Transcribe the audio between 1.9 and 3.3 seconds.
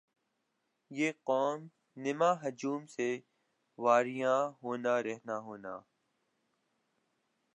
نما ہجوم سے